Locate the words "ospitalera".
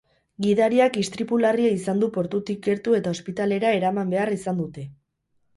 3.19-3.75